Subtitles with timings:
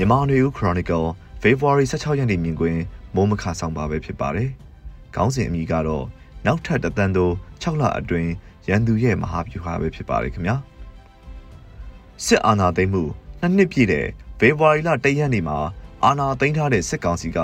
[0.00, 1.06] မြန်မာနွေဦး Chronicle
[1.42, 2.82] February 16ရက်နေ့မြင်ကွင်း
[3.14, 4.50] မိုးမခဆောင်ပါပဲဖြစ်ပါတယ်။
[5.14, 6.04] ခေါင်းစဉ်အမည်ကတော့
[6.46, 7.30] နောက်ထပ်တသန်းသော
[7.62, 8.30] 6လအတွင်း
[8.68, 10.56] ရန်သူရဲ့မဟာဗျူဟာပဲဖြစ်ပါတယ်ခင်ဗျာ။
[12.24, 13.02] စစ်အာဏာသိမ်းမှု
[13.40, 14.06] နှစ်နှစ်ပြည့်တဲ့
[14.38, 15.58] ဖေဖော်ဝါရီလ၁ရက်နေ့မှာ
[16.04, 17.38] အာဏာသိမ်းထားတဲ့စစ်ကောင်စီက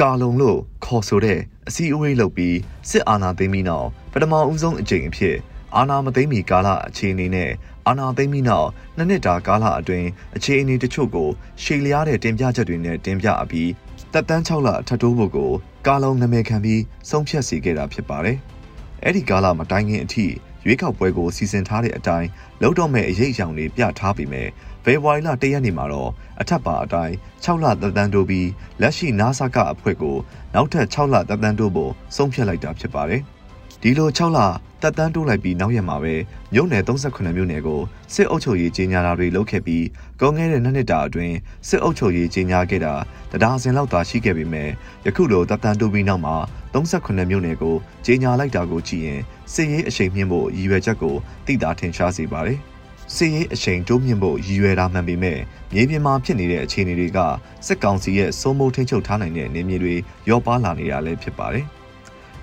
[0.00, 2.56] ကာလုံလို့ခေါ်ဆိုတဲ့အစည်းအဝေးလုပ်ပြီး
[2.90, 5.36] စစ်အာဏာသိမ်းပြီးနောက်ပထမဦးဆုံးအကြိမ်အဖြစ်
[5.74, 7.50] အာဏာမသိမ်းမီကာလအခြေအနေနဲ့
[7.86, 11.28] အာဏာသိမ်းပြီးနောက်နှစ်နှစ်တာကာလအတွင်းအခြေအနေတချို့ကို
[11.62, 13.70] ရှေ့လျားတဲ့တင်ပြချက်တွေနဲ့တင်ပြအပြီး
[14.12, 15.52] တက်တန်း6လထပ်တိုးဖို့ကို
[15.86, 18.38] ကာလုံနာမည်ခံပြီးဆုံးဖြတ်စီခဲ့တာဖြစ်ပါတယ်။
[19.04, 20.26] အဲ့ဒီကာလမတိုင်ခင်အထိ
[20.64, 22.28] ရွေးကောက်ပွဲကိုစီစဉ်ထားတဲ့အတိုင်း
[22.62, 24.44] လုံတော့မဲ့အရေးအယောင်တွေပြထားပြီးမြဲ
[24.84, 26.10] ဖေဖော်ဝါရီလ၁ရက်နေ့မှာတော့
[26.40, 28.48] အထက်ပါအတိုင်း6လသက်တမ်းတိုးပြီး
[28.80, 30.16] လက်ရှိနာဆာကအဖွဲ့ကို
[30.54, 33.22] နောက်ထပ်6လသက်တမ်းတိုးဖို့ဆုံးဖြတ်လိုက်တာဖြစ်ပါတယ်။
[33.82, 34.38] ဒီလို6လ
[34.86, 36.14] တက်တန်းတိုးလိုက်ပြီးနောက်ရက်မှာပဲ
[36.54, 37.80] မြို့နယ်38မြို့နယ်ကို
[38.14, 39.84] စစ်အုပ်ချုပ်ရေးကြီးညာတာတွေလုပ်ခဲ့ပြီး
[40.20, 41.34] ကုန်ခဲ့တဲ့နှစ်နှစ်တာအတွင်း
[41.68, 42.94] စစ်အုပ်ချုပ်ရေးကြီးညာခဲ့တာ
[43.30, 44.68] တရားစင်လောက်သာရှိခဲ့ပေမဲ့
[45.06, 46.36] ယခုလိုတက်တန်းတိုးပြီးနောက်မှာ
[46.74, 49.20] 38မြို့နယ်ကိုကြီးညာလိုက်တာကိုကြည့်ရင်
[49.52, 51.14] စစ်ရေးအရှိန်မြင့်ဖို့ရည်ရွယ်ချက်ကို
[51.46, 52.60] သိတာထင်ရှားစေပါတယ်။
[53.14, 55.38] စစ်ရေးအရှိန်တိုးမြင့်ဖို့ရည်ရွယ်တာမှန်ပေမဲ့
[55.72, 57.18] မြေပြင်မှာဖြစ်နေတဲ့အခြေအနေတွေက
[57.66, 59.94] စစ်ကောင်စီရဲ့စိုးမိုးထိန်းချုပ်ထားနိုင်တဲ့နေမြေတွေ
[60.28, 61.66] ရောပါလာနေတာလည်းဖြစ်ပါတယ်။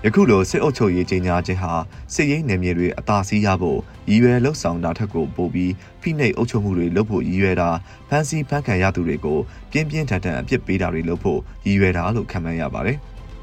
[0.06, 1.74] ယခုလိုစစ်အုပ်ချုပ်ရေးကြီးညာခြင်းဟာ
[2.14, 7.70] စစ်ရေးနယ်မြေတွေအသာစီးရဖို့ရည်ရွယ်လှုပ်ဆောင်တာထက်ကိုပိုပြီးဖိနှိပ်အုပ်ချုပ်မှုတွေလုပ်ဖို့ရည်ရွယ်တာ
[8.10, 9.40] ဖန်စီဖန်ခံရသူတွေကို
[9.72, 12.98] ပြင်းပြင်းထန်ထန်အပြစ်ပေးတာတွေလုပ်ဖို့ရည်ရွယ်တာလို့ခံမှန်းရပါတယ်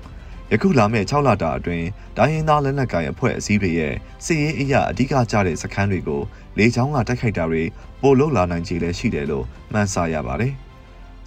[0.53, 3.95] ။ယခုလာမယ့်6လတာအတွင်းဒိုင်းရင်သားလက်နက်ကိုင်အဖွဲ့အစည်းတွေရဲ့
[4.25, 6.23] စစ်ရေးအရာအဓိကကျတဲ့စခန်းတွေကို
[6.59, 7.63] လေကြောင်းကတိုက်ခိုက်တာတွေ
[8.03, 10.55] ပိုလုလာနိုင်ခြေလည်းရှိတယ်လို့မှန်းဆရပါတယ်။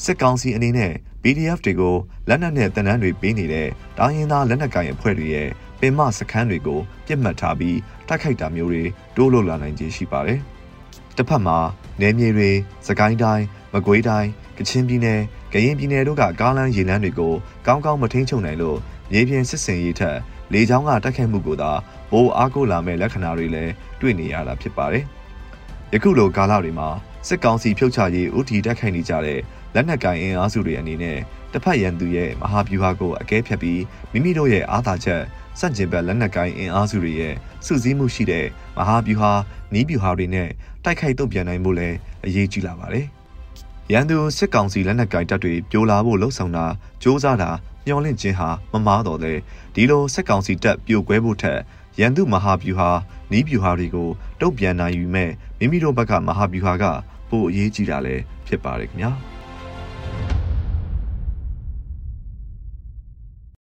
[0.04, 1.96] စစ်ကောင်စီအနေနဲ့ PDF တွေကို
[2.30, 5.50] လက်နက်နဲ့တနန်းတွေပေးနေတဲ့တာရင်သားလက်နက်ကိုင်အဖွဲ့တွေရဲ့
[5.80, 7.78] ပင်မစခန်းတွေကိုပြစ်မှတ်ထားပြီး
[8.08, 8.84] တိုက်ခိုက်တာမျိုးတွေ
[9.16, 10.40] တိုးလို့လာနိုင်ခြေရှိပါတယ်။
[11.18, 11.58] တစ်ဖက်မှာ
[12.02, 12.52] နယ်မြေတွေ
[12.88, 15.22] စကိုင်းတိုင်းမကွေးတိုင်းကချင်ပြည်နယ်
[15.54, 17.34] ကရင်ပြည်နယ်တို့ကကားလမ်းရေလမ်းတွေကို
[17.68, 18.78] ကောင်းကောင်းမထိန်ချုပ်နိုင်လို့
[19.12, 20.18] မြေပြင်စစ်စင်ရေးထက်
[20.54, 21.72] လေကြောင်းကတိုက်ခိုက်မှုကိုသာ
[22.12, 25.06] ဘိုးအားကိုးလာမဲ့လက္ခဏာတွေလည်းတွေ့နေရတာဖြစ်ပါတယ်။
[25.94, 26.90] ယခုလိုကာလတွေမှာ
[27.28, 29.40] စစ်ကောင်စီဖြုတ်ချရေးဥတီတက်ခိုက်နေကြတဲ့
[29.76, 31.18] လက်နက်ကိုင်အင်အားစုတွေအနေနဲ့
[31.52, 35.22] တစ်ဖက်ရန်သူရဲ့မဟာဗျူဟာကိုအကဲဖြတ်ပြီးမိမိတို့ရဲ့အားသာချက်
[35.60, 37.34] စန့်ကျင်ဘက်လက်နက်ကိုင်အင်အားစုတွေရဲ့
[37.66, 38.46] စုစည်းမှုရှိတဲ့
[38.78, 39.32] မဟာဗျူဟာ
[39.74, 40.50] နီးဗျူဟာတွေနဲ့
[40.84, 43.06] တိုက်ခိုက်တုံ့ပြန်နိုင်မှုလည်းအရေးကြီးလာပါတယ်။
[43.92, 47.50] ရန်သူစစ်ကောင်စီလက်နက်ကိုင်တပ်တွေပြိုလာဖို့လှုံ့ဆော်တာစ조사တာ
[47.86, 49.34] မျောလင့်ခြင်းဟာမမားတော့လေ
[49.76, 51.60] ဒီလိုစစ်ကောင်စီတပ်ပြိုကွဲဖို့ထက်
[52.00, 52.90] ရန်သူမဟာဗျူဟာ
[53.32, 54.10] နီးဗျူဟာတွေကို
[54.42, 56.86] တုံ့ပြန်နိုင်ယူမဲ့မိမိတို့ဘက်ကမဟာဗျူဟာက
[57.30, 59.14] ပိုအရေးကြီးတာလည်းဖြစ်ပါတယ်ခင်ဗျာ။